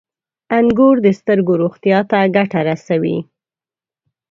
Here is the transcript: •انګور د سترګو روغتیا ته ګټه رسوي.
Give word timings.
•انګور 0.57 0.95
د 1.05 1.07
سترګو 1.19 1.53
روغتیا 1.61 1.97
ته 2.09 2.17
ګټه 2.35 2.59
رسوي. 2.69 3.17